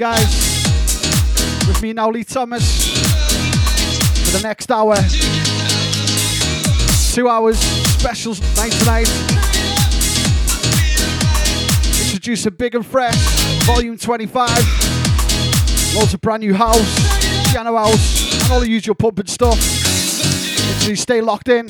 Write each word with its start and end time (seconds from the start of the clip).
guys. 0.00 0.64
With 1.68 1.82
me 1.82 1.92
now, 1.92 2.10
Lee 2.10 2.24
Thomas. 2.24 2.88
For 4.24 4.38
the 4.38 4.40
next 4.42 4.70
hour. 4.70 4.96
Two 7.12 7.28
hours, 7.28 7.58
special 7.58 8.32
night 8.56 8.72
tonight. 8.72 9.10
Introducing 12.00 12.54
Big 12.54 12.74
and 12.74 12.86
Fresh, 12.86 13.14
Volume 13.66 13.98
25. 13.98 14.48
Loads 15.94 16.14
of 16.14 16.22
brand 16.22 16.42
new 16.42 16.54
house, 16.54 17.52
piano 17.52 17.76
house, 17.76 18.42
and 18.42 18.52
all 18.52 18.60
the 18.60 18.70
usual 18.70 18.94
pump 18.94 19.18
and 19.18 19.28
stuff. 19.28 19.60
So 19.60 20.88
you 20.88 20.96
stay 20.96 21.20
locked 21.20 21.50
in. 21.50 21.68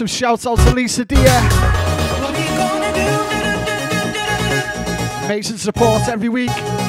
Massive 0.00 0.18
shout 0.18 0.46
out 0.46 0.58
to 0.60 0.74
Lisa 0.74 1.04
Deer. 1.04 1.20
Amazing 5.26 5.58
support 5.58 6.08
every 6.08 6.30
week. 6.30 6.79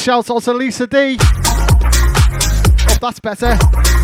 Massive 0.00 0.24
shout 0.24 0.30
out 0.30 0.42
to 0.44 0.54
Lisa 0.54 0.86
D. 0.86 1.18
Hope 2.88 3.00
that's 3.00 3.20
better. 3.20 3.99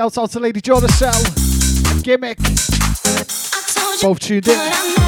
Shout 0.00 0.16
out 0.16 0.30
to 0.30 0.40
Lady 0.40 0.62
Jordan 0.62 0.88
Cell 0.88 1.22
Gimmick. 2.00 2.38
Both 4.00 4.20
tuned 4.20 4.48
in. 4.48 4.99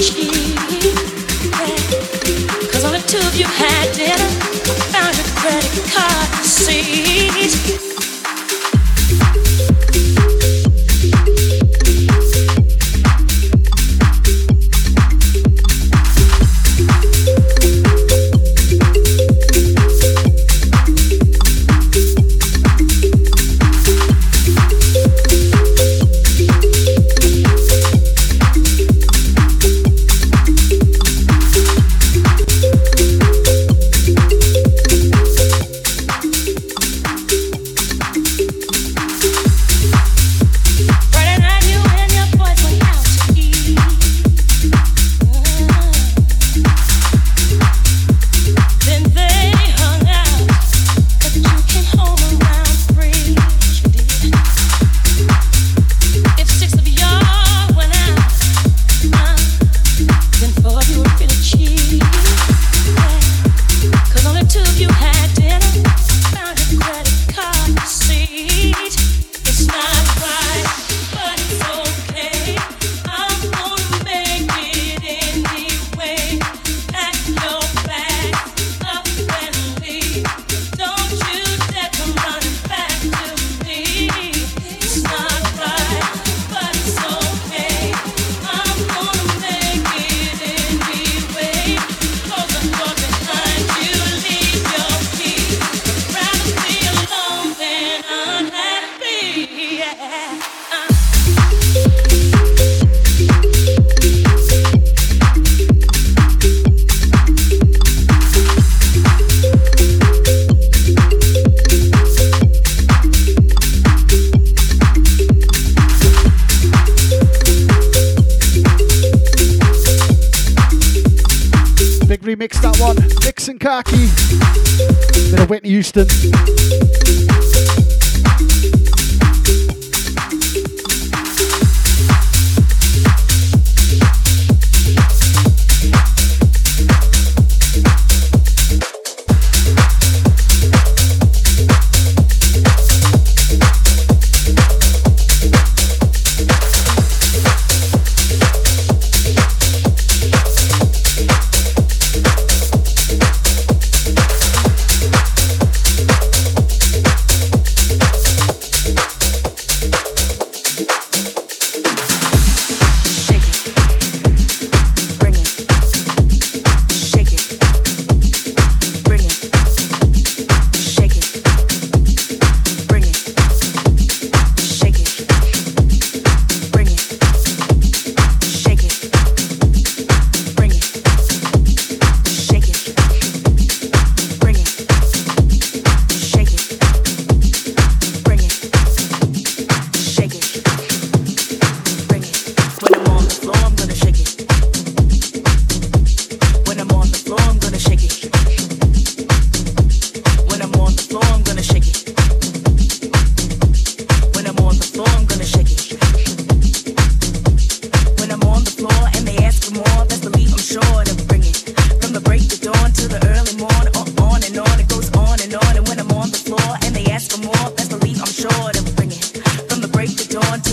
She 0.00 0.29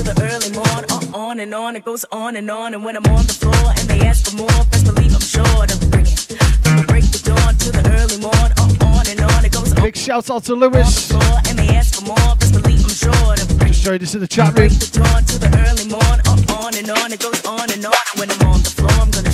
the 0.08 0.16
early 0.32 0.52
morn. 0.52 0.84
Uh, 0.90 1.18
on 1.18 1.40
and 1.40 1.54
on, 1.54 1.76
it 1.76 1.84
goes 1.84 2.06
on 2.12 2.36
and 2.36 2.50
on. 2.50 2.74
And 2.74 2.84
when 2.84 2.96
I'm 2.96 3.06
on 3.08 3.26
the 3.26 3.34
floor 3.34 3.74
and 3.78 3.88
they 3.90 4.00
ask 4.08 4.30
for 4.30 4.38
more, 4.38 4.60
best 4.72 4.86
believe 4.86 5.14
I'm 5.14 5.22
sure 5.22 5.66
to 5.66 5.78
bring 5.88 6.08
it. 6.08 6.20
From 6.64 6.78
the 6.78 6.86
break 6.88 7.06
the 7.12 7.22
dawn 7.24 7.56
to 7.56 7.72
the 7.72 7.84
early 8.00 8.20
morn. 8.22 8.50
Uh, 8.58 8.88
on 8.88 9.06
and 9.08 9.22
on, 9.22 9.46
it 9.46 9.52
goes 9.52 9.74
on. 9.74 9.84
Big 9.84 9.96
shouts 9.98 10.30
out 10.30 10.44
to 10.46 10.56
Lewis. 10.56 11.12
On 11.12 11.20
the 11.20 11.26
floor 11.26 11.36
and 11.50 11.60
they 11.60 11.70
ask 11.76 12.00
for 12.00 12.06
more, 12.08 12.36
best 12.40 12.54
believe 12.54 12.84
I'm 12.84 12.90
sure 12.90 13.36
to 13.36 13.46
bring 13.56 13.72
it. 13.72 13.76
Sorry, 13.76 13.98
this 13.98 14.16
is 14.16 14.22
the 14.22 14.28
chat 14.28 14.48
room. 14.48 14.68
Break 14.68 14.80
the 14.80 14.90
dawn 15.00 15.24
to 15.24 15.36
the 15.40 15.50
early 15.68 15.88
morn. 15.92 16.18
Uh, 16.24 16.64
on 16.64 16.72
and 16.76 16.90
on, 16.90 17.12
it 17.12 17.20
goes 17.20 17.42
on 17.46 17.68
and 17.72 17.84
on. 17.86 18.06
When 18.16 18.32
I'm 18.32 18.42
on 18.48 18.60
the 18.64 18.72
floor, 18.72 18.92
I'm 19.04 19.12
gonna 19.12 19.27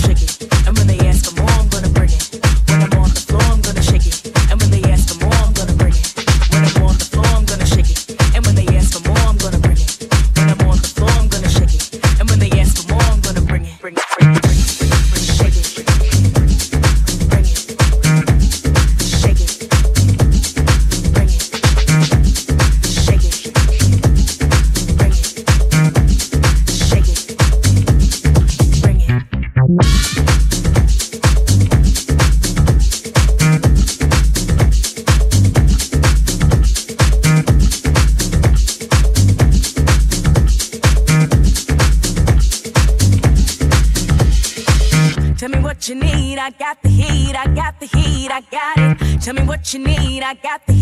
Tell 49.24 49.32
me 49.32 49.42
what 49.44 49.72
you 49.72 49.80
need, 49.80 50.22
I 50.22 50.34
got 50.34 50.66
the 50.66 50.73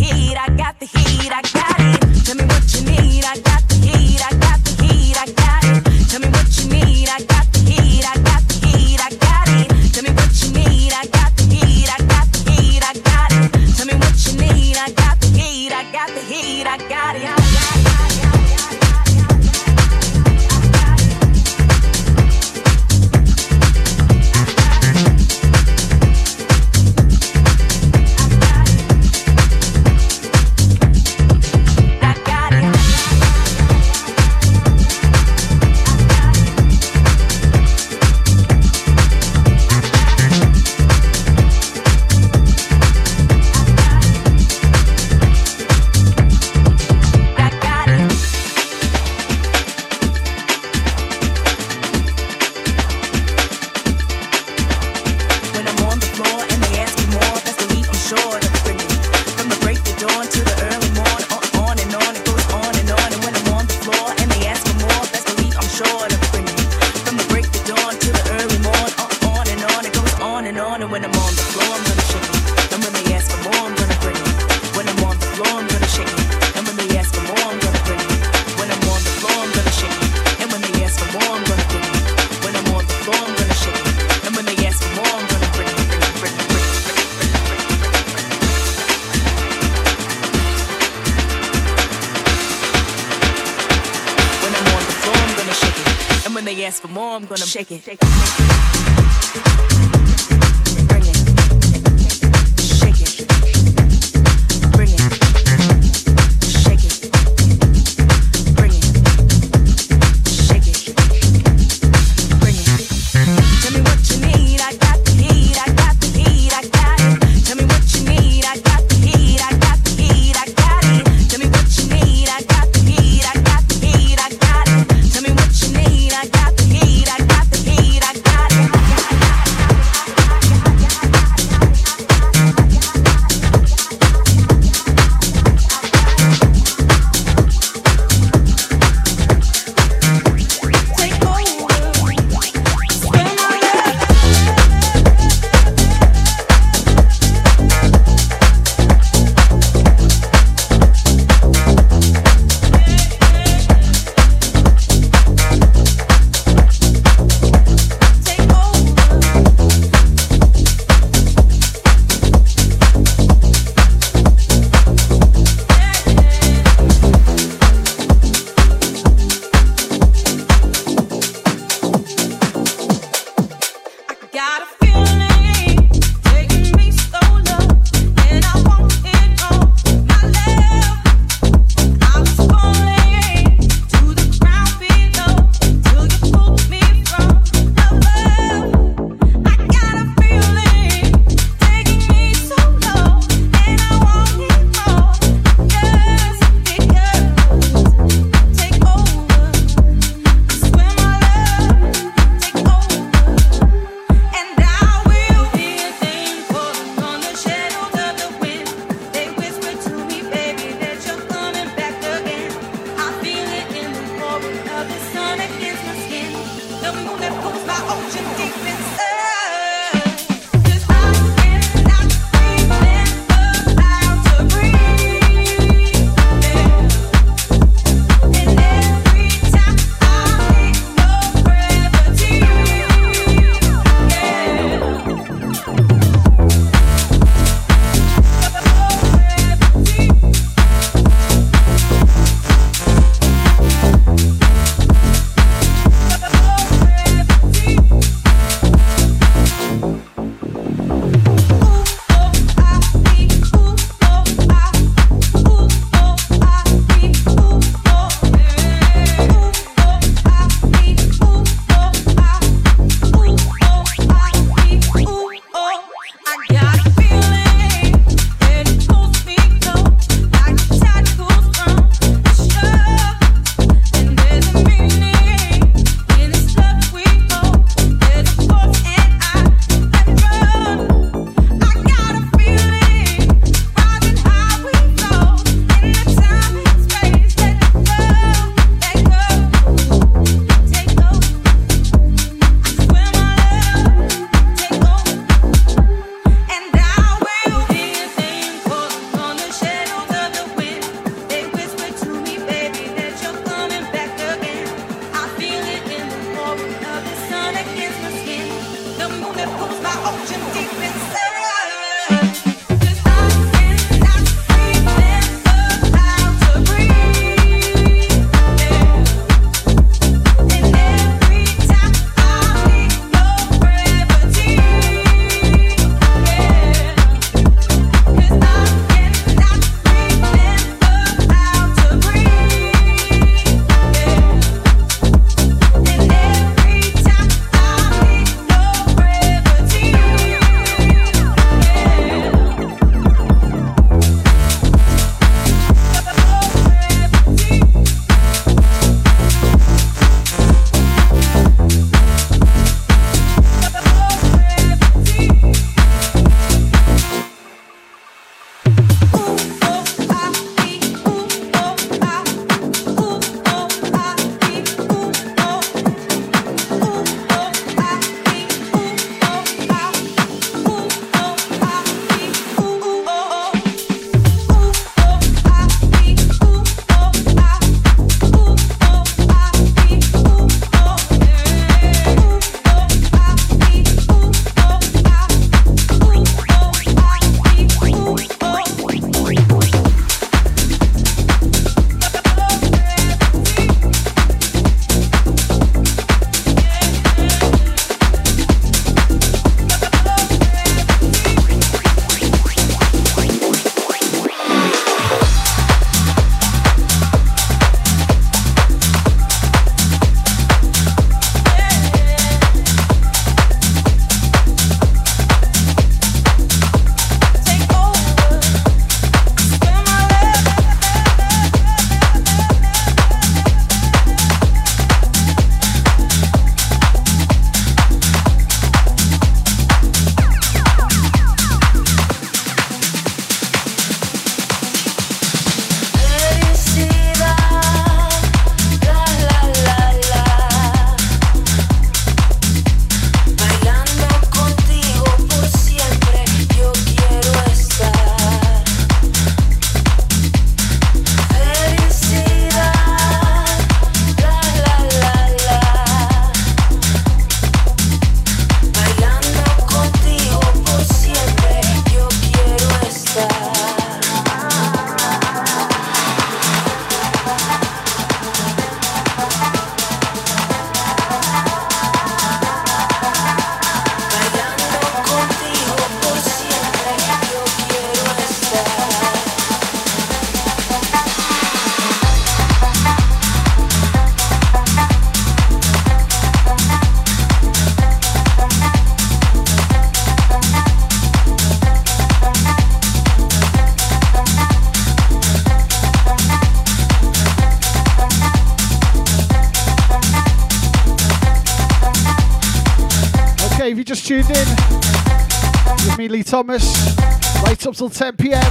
Thomas. 506.32 506.96
Right 507.42 507.66
up 507.66 507.76
till 507.76 507.90
10 507.90 508.16
pm. 508.16 508.42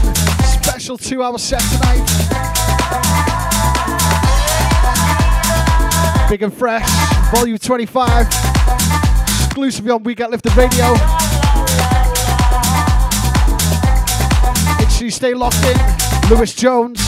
Special 0.61 0.99
two 0.99 1.23
hour 1.23 1.39
set 1.39 1.61
tonight. 1.61 2.05
Big 6.29 6.43
and 6.43 6.53
Fresh, 6.53 6.87
Volume 7.33 7.57
25, 7.57 8.27
exclusively 9.47 9.89
on 9.89 10.03
We 10.03 10.13
Get 10.13 10.29
Lifted 10.29 10.55
Radio. 10.55 10.91
Make 14.77 14.89
sure 14.91 15.05
you 15.05 15.09
stay 15.09 15.33
locked 15.33 15.65
in. 15.65 16.29
Lewis 16.29 16.53
Jones, 16.53 17.01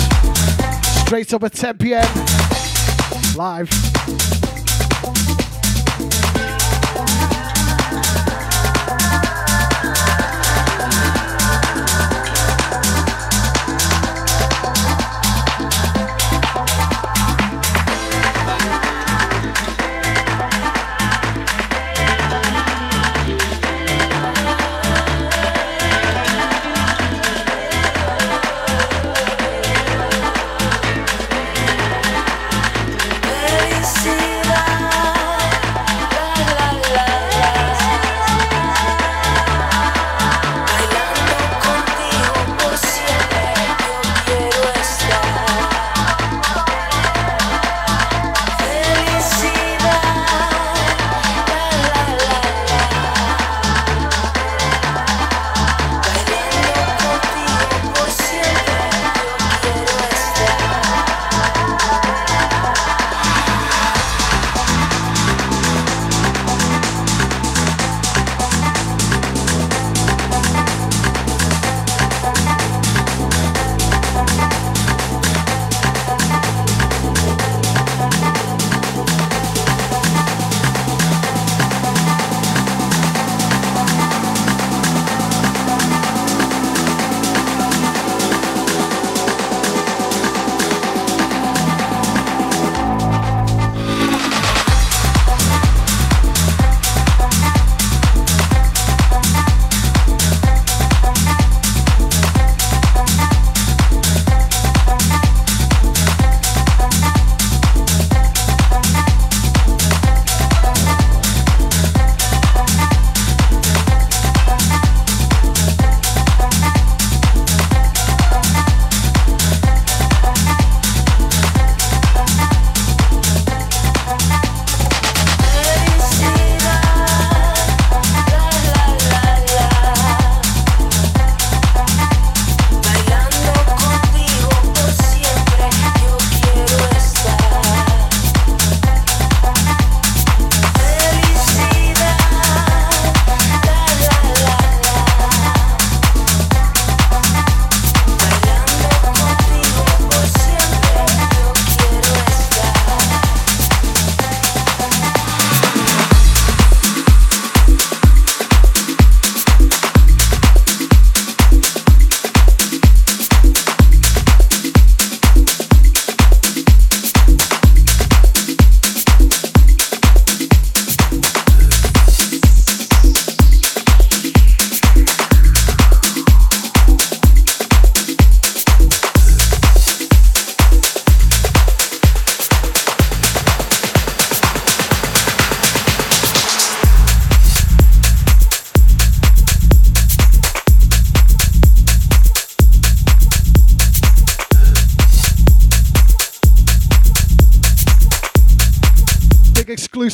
straight 1.05 1.31
up 1.35 1.43
at 1.43 1.53
10 1.53 1.77
pm, 1.77 2.07
live. 3.35 4.32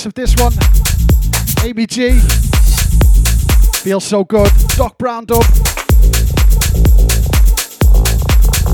Of 0.05 0.13
this 0.13 0.35
one. 0.37 0.53
Amy 1.63 1.85
G. 1.85 2.19
Feels 3.79 4.05
so 4.05 4.23
good. 4.23 4.51
Doc 4.75 4.97
Brown 4.97 5.25
dub. 5.25 5.43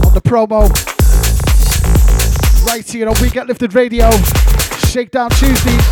On 0.04 0.14
the 0.14 0.22
promo. 0.24 0.70
Right 2.68 2.90
here 2.90 3.08
on 3.10 3.16
We 3.22 3.30
Get 3.30 3.48
Lifted 3.48 3.74
Radio. 3.74 4.12
Shakedown 4.90 5.30
Tuesday. 5.32 5.85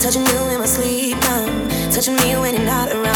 touching 0.00 0.26
you 0.28 0.48
in 0.48 0.58
my 0.58 0.64
sleep. 0.64 1.16
I'm 1.24 1.68
touching 1.90 2.16
me 2.16 2.34
when 2.36 2.54
you're 2.54 2.64
not 2.64 2.90
around. 2.90 3.09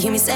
hear 0.00 0.12
me 0.12 0.18
say 0.18 0.29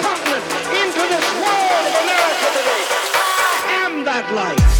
continent, 0.00 0.44
into 0.80 1.02
this 1.12 1.26
world 1.42 1.84
of 1.88 1.94
America 2.04 2.46
today. 2.58 2.84
I 3.14 3.86
am 3.86 4.04
that 4.04 4.26
light. 4.34 4.73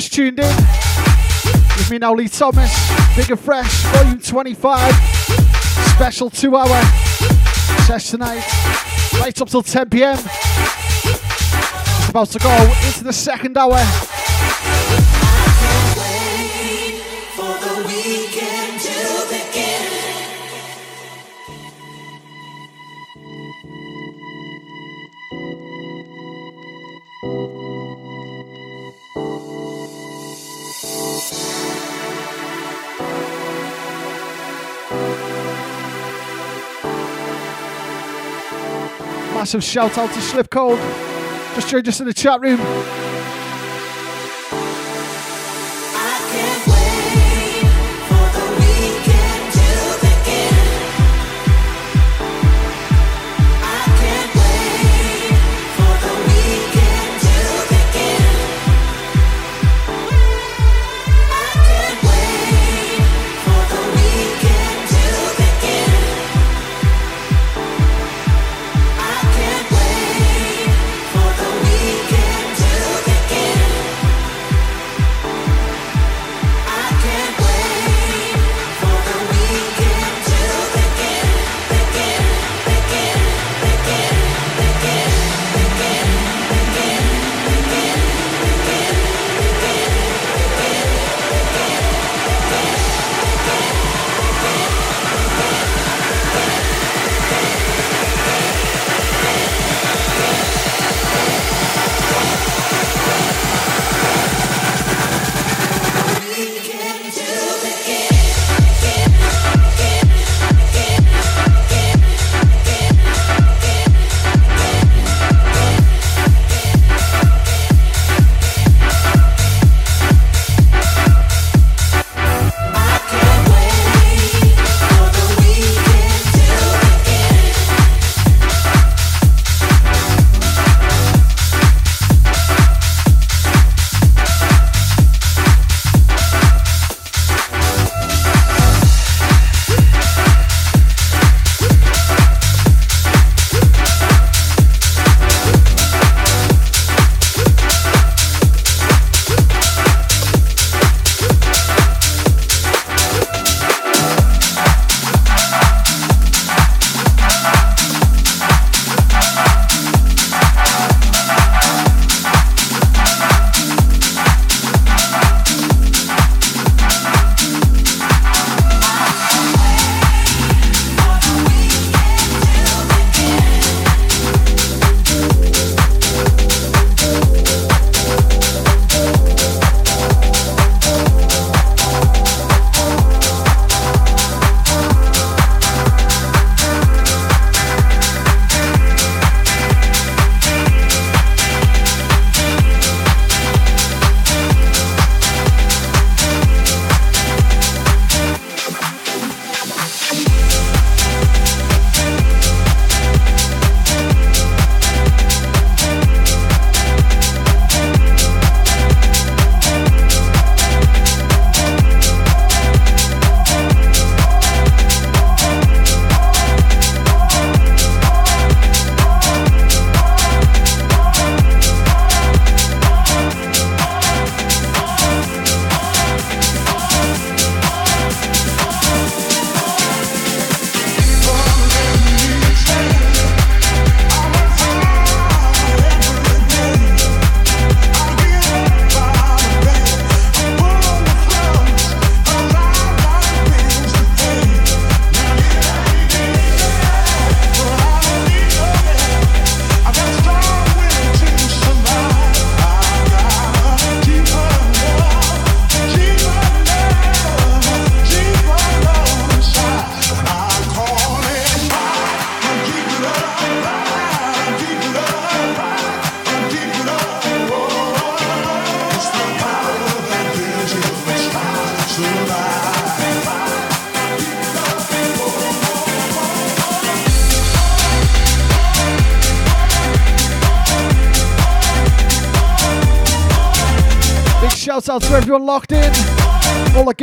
Just 0.00 0.12
tuned 0.12 0.38
in. 0.38 0.56
With 1.78 1.90
me 1.90 1.96
now, 1.96 2.12
Lee 2.12 2.28
Thomas, 2.28 2.70
Big 3.16 3.30
and 3.30 3.40
Fresh, 3.40 3.82
Volume 3.84 4.20
25. 4.20 4.94
Special 5.94 6.28
two 6.28 6.54
hour 6.54 6.82
session 7.86 8.20
tonight, 8.20 8.44
right 9.14 9.40
up 9.40 9.48
till 9.48 9.62
10 9.62 9.88
pm. 9.88 10.18
It's 10.18 12.10
about 12.10 12.28
to 12.28 12.38
go 12.38 12.74
into 12.86 13.04
the 13.04 13.12
second 13.14 13.56
hour. 13.56 14.05
Massive 39.46 39.62
shout 39.62 39.96
out 39.96 40.12
to 40.12 40.20
Slip 40.20 40.50
Code. 40.50 40.76
Just 41.54 41.68
joined 41.68 41.86
us 41.86 42.00
in 42.00 42.08
the 42.08 42.12
chat 42.12 42.40
room. 42.40 42.95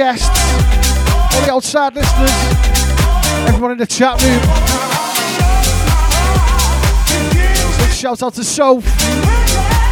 Guests, 0.04 0.28
all 1.34 1.46
the 1.46 1.54
outside 1.54 1.96
listeners, 1.96 2.32
everyone 3.48 3.72
in 3.72 3.78
the 3.78 3.88
chat 3.88 4.22
room. 4.22 4.42
Big 7.78 7.96
shout 7.96 8.22
out 8.22 8.34
to 8.34 8.44
Soph. 8.44 9.83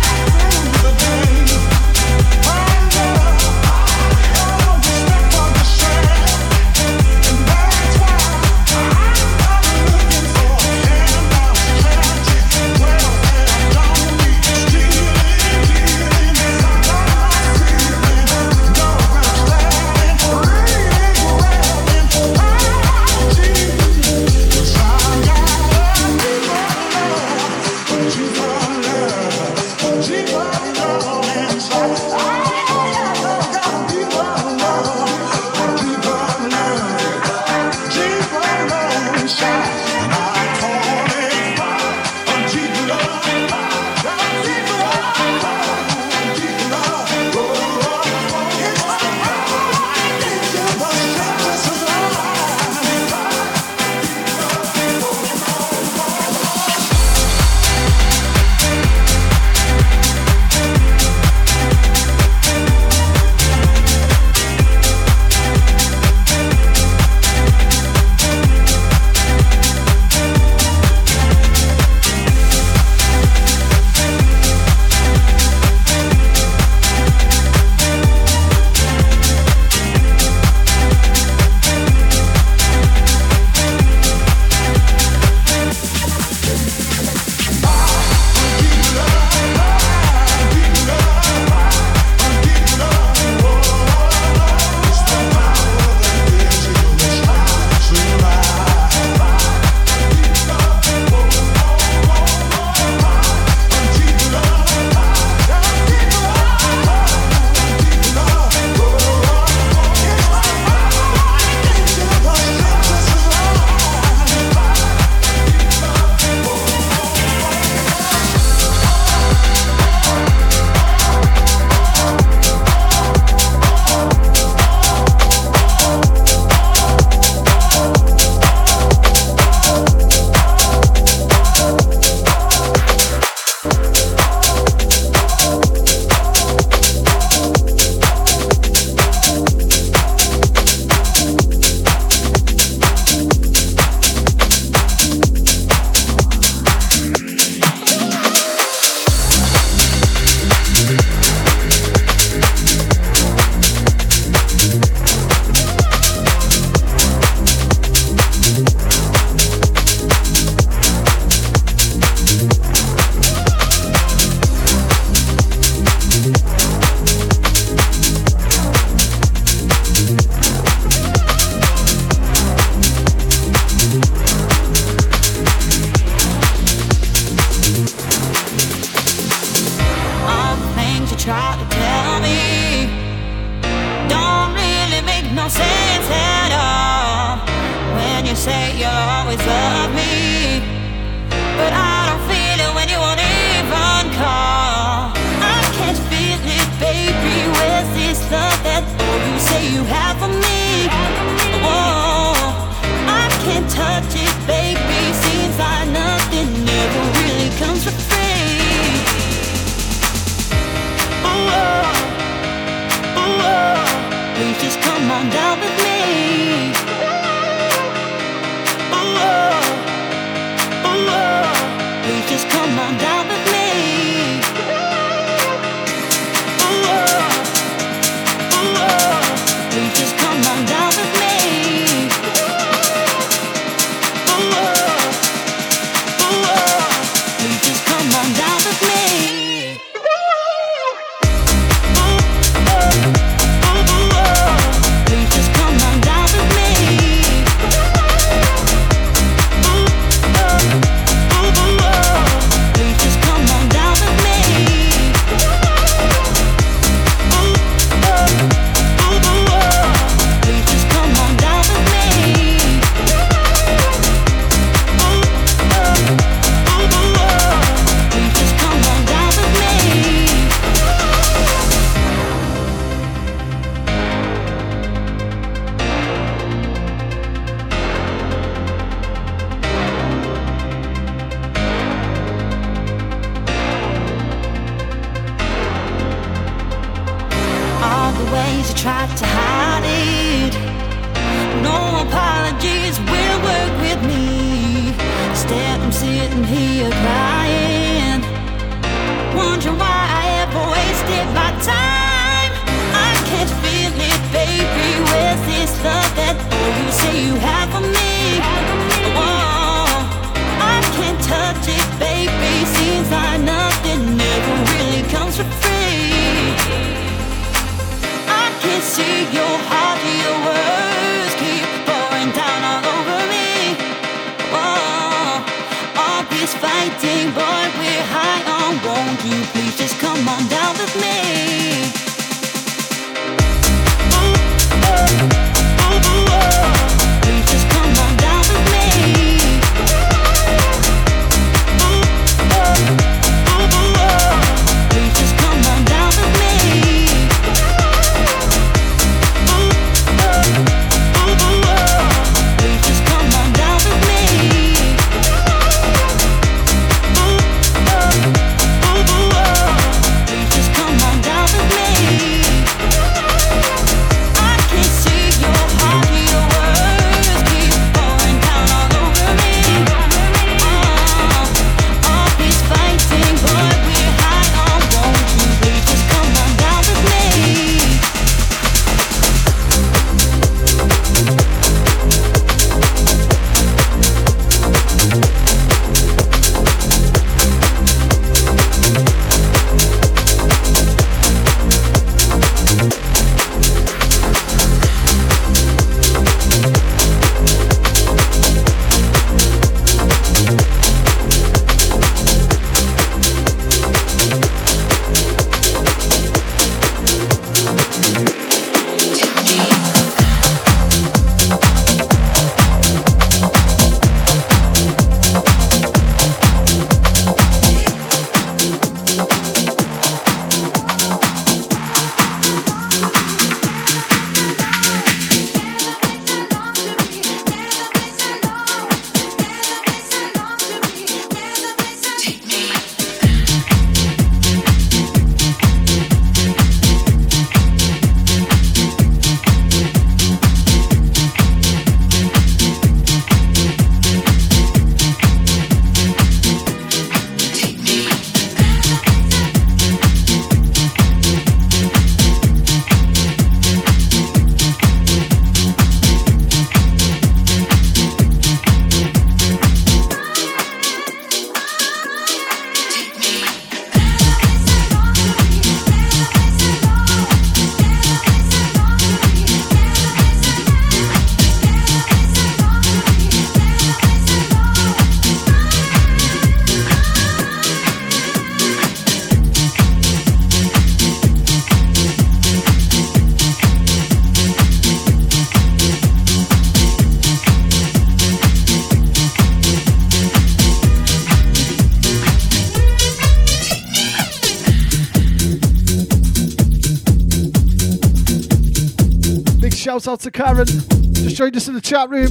Out 500.11 500.19
to 500.19 500.31
Karen. 500.31 500.65
Just 500.65 501.37
joined 501.37 501.55
us 501.55 501.69
in 501.69 501.73
the 501.73 501.79
chat 501.79 502.09
room. 502.09 502.27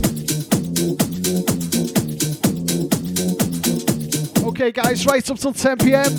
Okay, 4.48 4.70
guys, 4.70 5.06
right 5.06 5.30
up 5.30 5.38
till 5.38 5.54
10 5.54 5.78
p.m. 5.78 6.12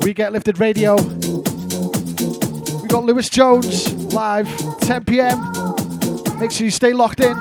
We 0.00 0.12
get 0.14 0.32
lifted 0.32 0.58
radio. 0.58 0.96
We 0.96 2.88
got 2.88 3.04
Lewis 3.04 3.30
Jones 3.30 3.92
live 4.12 4.48
10 4.80 5.04
p.m. 5.04 5.38
Make 6.40 6.50
sure 6.50 6.64
you 6.64 6.72
stay 6.72 6.92
locked 6.92 7.20
in. 7.20 7.36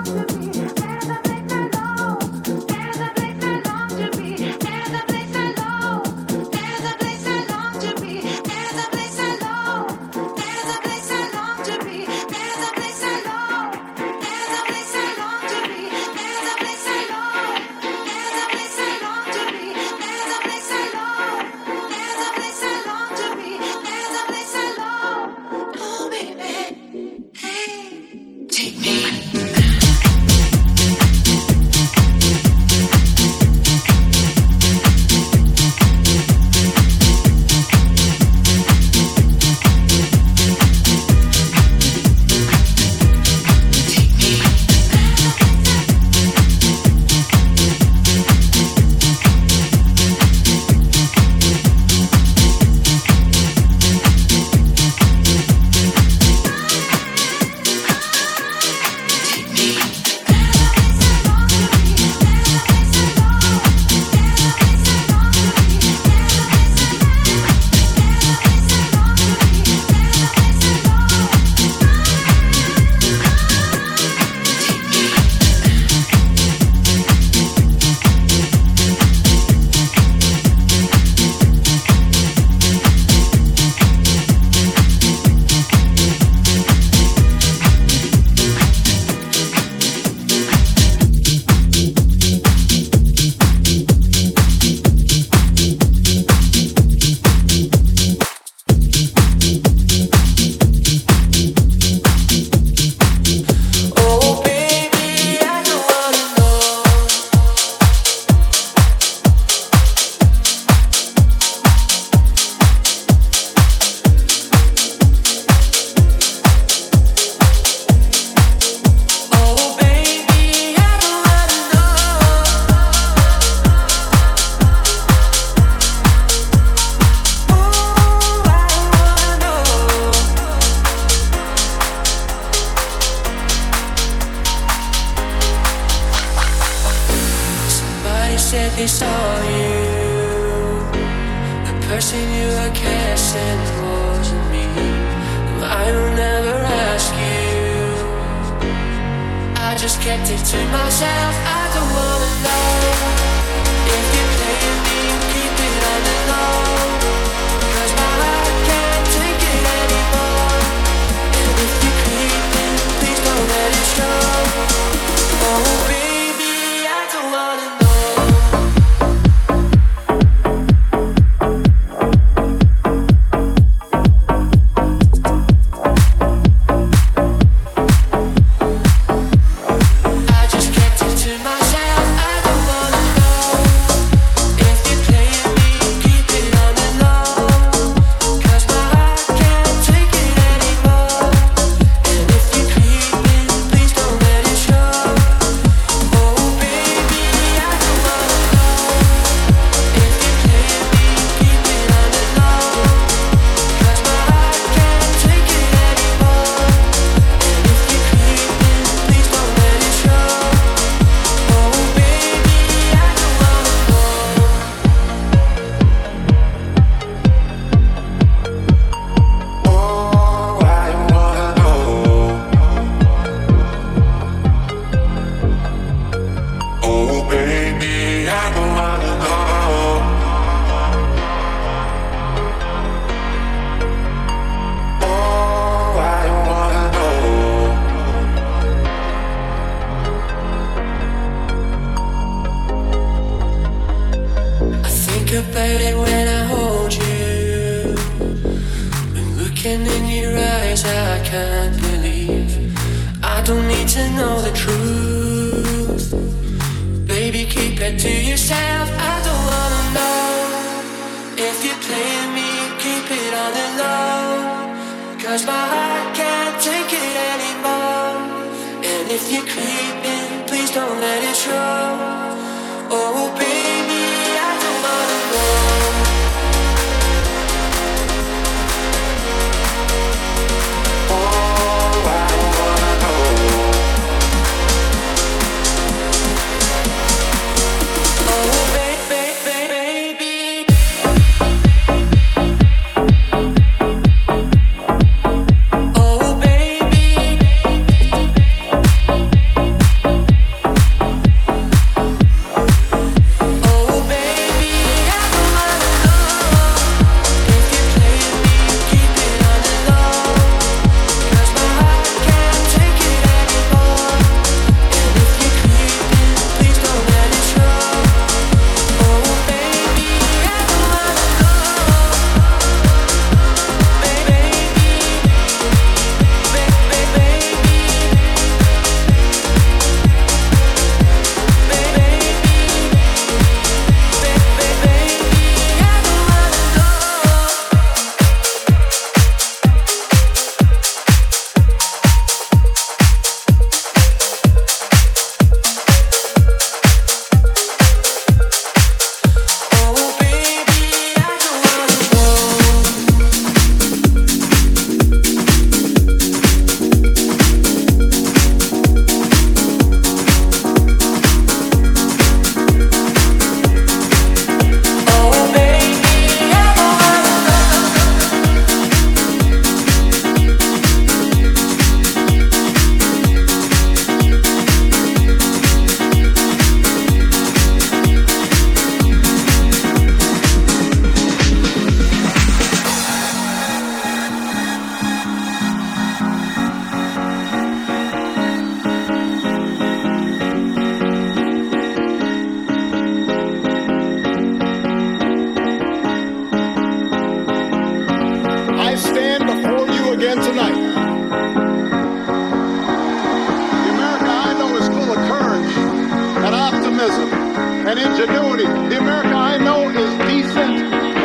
The 408.89 408.97
America 408.97 409.35
I 409.35 409.57
know 409.57 409.89
is 409.89 410.11
decent 410.25 410.73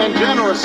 and 0.01 0.11
generous. 0.17 0.63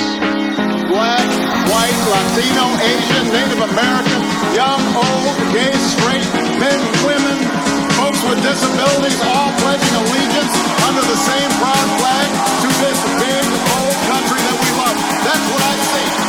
Black, 0.92 1.28
white, 1.72 2.00
Latino, 2.12 2.66
Asian, 2.84 3.26
Native 3.32 3.62
American, 3.64 4.20
young, 4.56 4.82
old, 4.96 5.36
gay, 5.52 5.76
straight, 5.76 6.28
men, 6.60 6.80
women, 7.08 7.38
folks 8.00 8.22
with 8.28 8.40
disabilities, 8.44 9.20
all 9.36 9.52
pledging 9.64 9.96
allegiance 10.04 10.56
under 10.88 11.04
the 11.04 11.20
same 11.20 11.50
proud 11.60 11.88
flag 12.00 12.28
to 12.64 12.70
this 12.84 13.00
big, 13.20 13.46
old 13.80 13.98
country 14.12 14.40
that 14.40 14.56
we 14.60 14.70
love. 14.80 14.98
That's 15.28 15.46
what 15.52 15.62
I 15.64 15.76
see. 15.92 16.25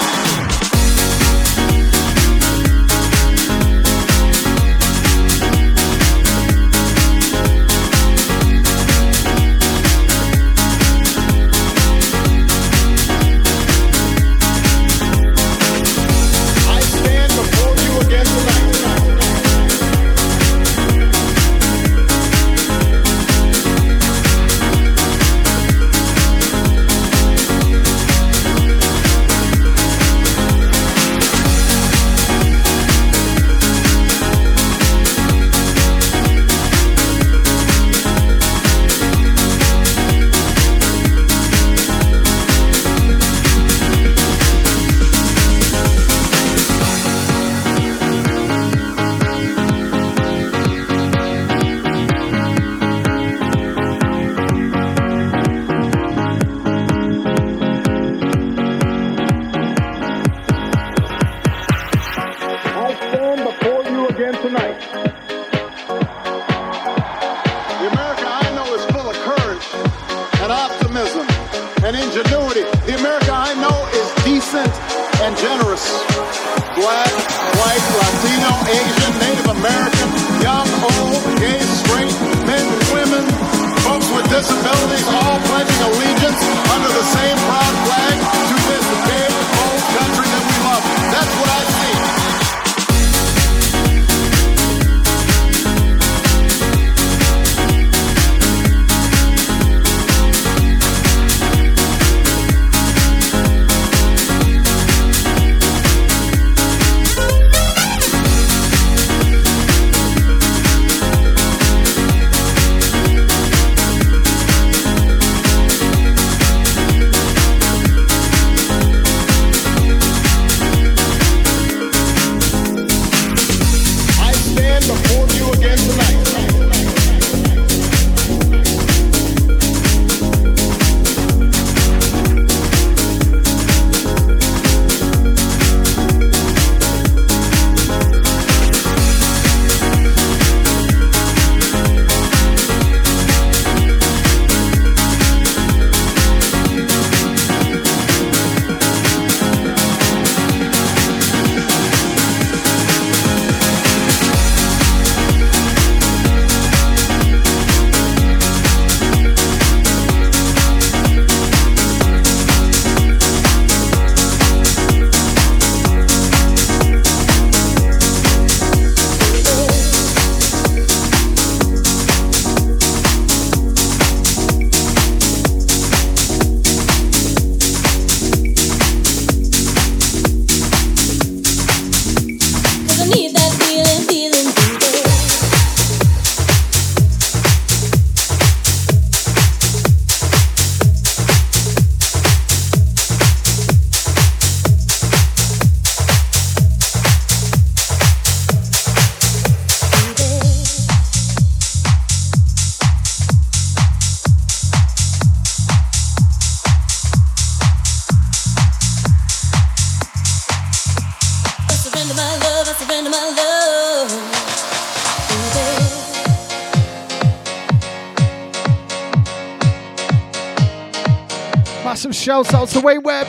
Shouts 222.27 222.53
out 222.55 222.67
to 222.71 222.81
Wayne 222.81 223.05
Webb. 223.05 223.29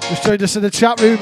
Just 0.00 0.24
joined 0.24 0.42
us 0.42 0.56
in 0.56 0.62
the 0.62 0.68
chat 0.68 1.00
room. 1.00 1.16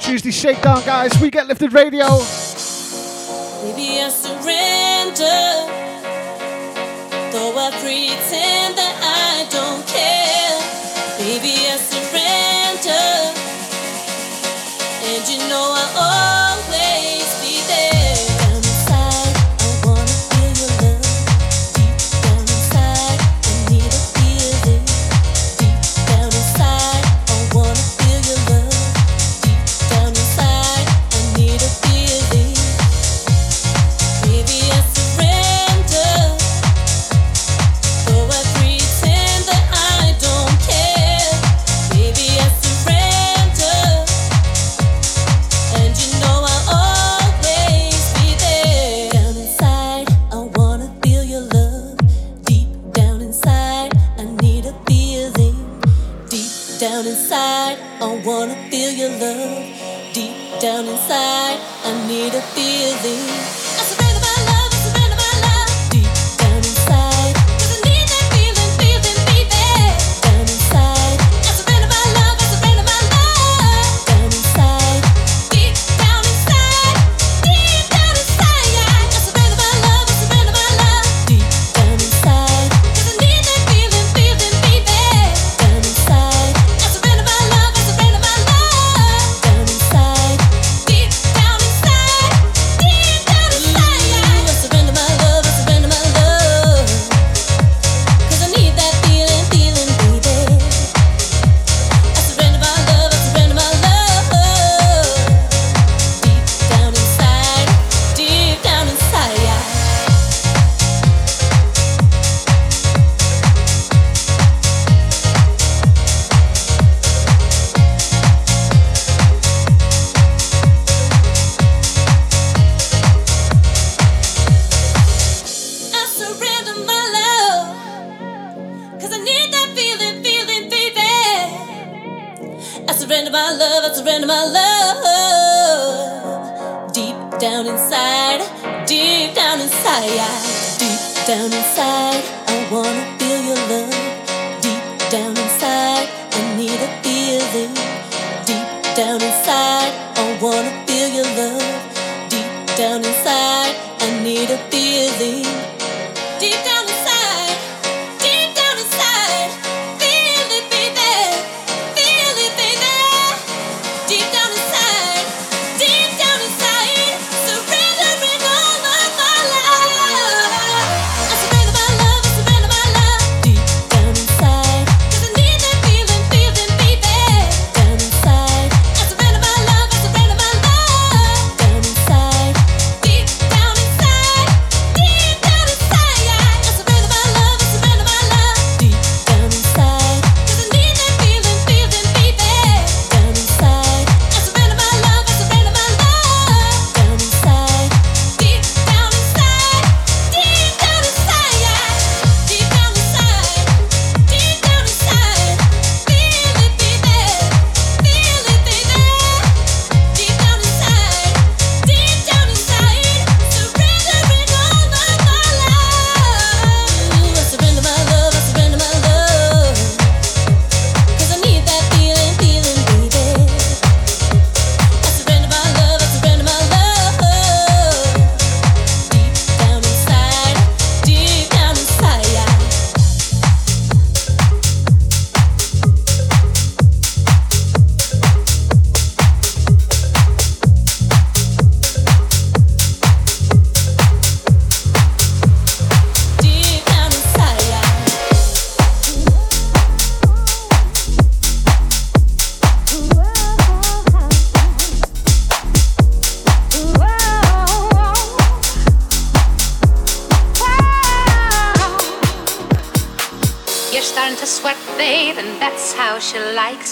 Tuesday 0.00 0.30
Shakedown, 0.30 0.82
guys. 0.86 1.12
We 1.20 1.28
get 1.30 1.46
lifted 1.46 1.74
radio. 1.74 2.06
Maybe 2.06 4.00
I 4.00 4.08
surrender. 4.08 5.20
Though 7.30 7.58
I 7.58 7.70
pretend 7.82 8.47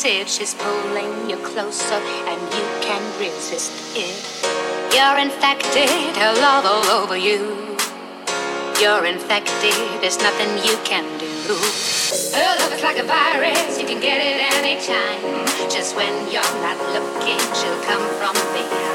she's 0.07 0.55
pulling 0.55 1.29
you 1.29 1.37
closer 1.39 1.95
and 2.31 2.41
you 2.55 2.65
can't 2.81 3.19
resist 3.19 3.73
it. 3.97 4.15
You're 4.95 5.19
infected, 5.19 5.91
her 6.17 6.33
love 6.35 6.65
all 6.65 7.03
over 7.03 7.17
you. 7.17 7.77
You're 8.81 9.05
infected, 9.05 9.75
there's 10.01 10.19
nothing 10.19 10.63
you 10.63 10.79
can 10.85 11.03
do. 11.19 11.27
Love 12.39 12.73
is 12.73 12.85
like 12.85 12.99
a 12.99 13.03
virus, 13.03 13.81
you 13.81 13.87
can 13.87 13.99
get 14.01 14.23
it 14.23 14.39
anytime. 14.55 15.45
Just 15.69 15.97
when 15.97 16.15
you're 16.31 16.55
not 16.63 16.79
looking, 16.95 17.41
she'll 17.59 17.83
come 17.83 18.07
from 18.15 18.35
behind. 18.55 18.86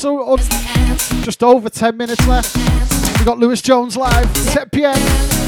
so. 0.00 0.36
Just 1.22 1.42
over 1.42 1.68
10 1.68 1.96
minutes 1.96 2.26
left. 2.26 2.56
we 3.18 3.24
got 3.24 3.38
Lewis 3.38 3.60
Jones 3.60 3.96
live, 3.96 4.32
10 4.54 4.70
p.m. 4.70 5.39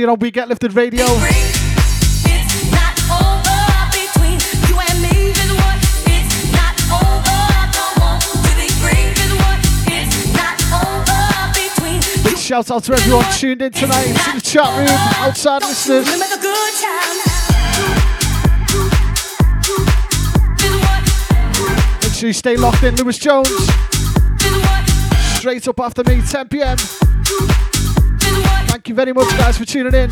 Here 0.00 0.08
on 0.08 0.18
We 0.18 0.30
Get 0.30 0.48
Lifted 0.48 0.72
Radio. 0.72 1.04
Big 12.24 12.38
shout 12.38 12.70
out 12.70 12.84
to 12.84 12.94
everyone 12.94 13.26
tuned 13.34 13.60
in 13.60 13.72
tonight 13.72 14.06
to 14.06 14.32
the 14.36 14.40
chat 14.42 14.74
room, 14.78 14.88
outside 15.18 15.60
listeners. 15.64 16.06
Make 22.02 22.14
sure 22.14 22.28
you 22.28 22.32
stay 22.32 22.56
locked 22.56 22.84
in, 22.84 22.96
Lewis 22.96 23.18
Jones. 23.18 23.50
Straight 25.36 25.68
up 25.68 25.78
after 25.78 26.02
me, 26.04 26.22
10 26.22 26.48
pm. 26.48 26.78
Thank 28.70 28.88
you 28.88 28.94
very 28.94 29.12
much, 29.12 29.28
guys, 29.36 29.58
for 29.58 29.64
tuning 29.64 29.92
in. 29.94 30.08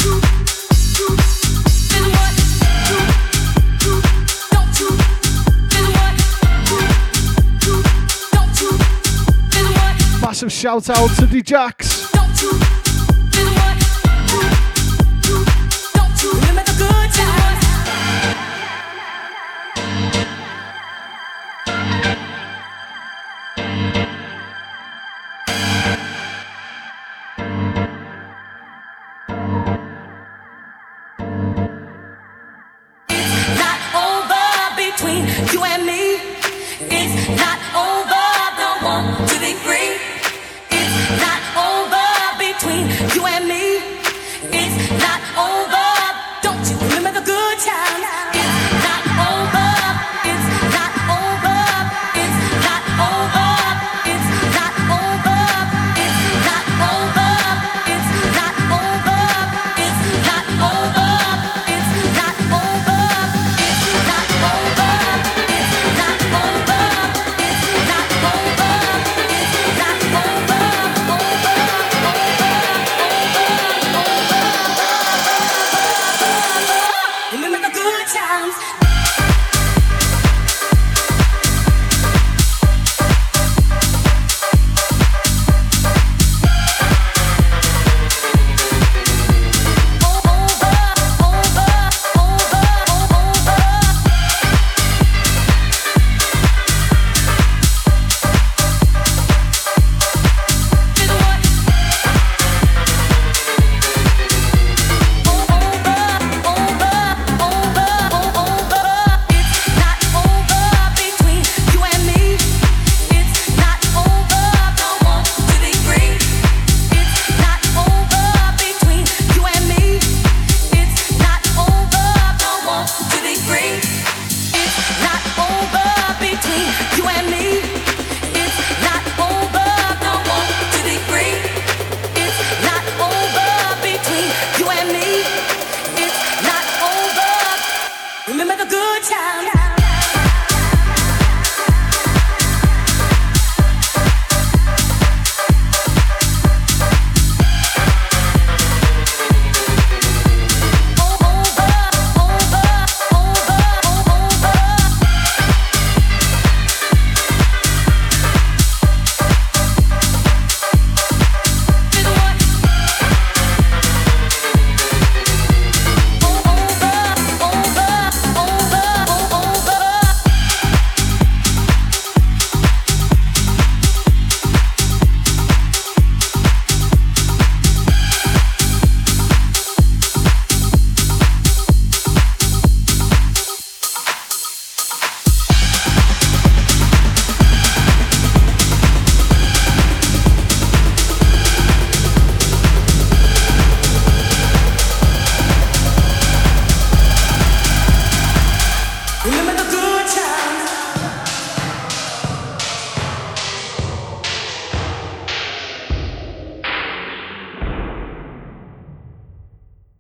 Massive 10.21 10.51
shout 10.51 10.91
out 10.91 11.09
to 11.17 11.27
the 11.27 11.41
Jacks. 11.41 12.13
Remember 16.25 16.63
the 16.65 16.75
good 16.79 17.11
times. 17.15 17.58